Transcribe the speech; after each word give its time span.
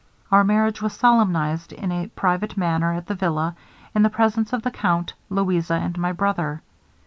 Our 0.31 0.43
marriage 0.43 0.81
was 0.81 0.93
solemnized 0.93 1.71
in 1.71 1.91
a 1.91 2.07
private 2.07 2.57
manner 2.57 2.91
at 2.91 3.05
the 3.05 3.13
villa, 3.13 3.53
in 3.93 4.01
the 4.01 4.09
presence 4.09 4.51
of 4.51 4.63
the 4.63 4.71
count, 4.71 5.13
Louisa, 5.29 5.75
and 5.75 5.95
my 5.95 6.11
brother. 6.11 6.63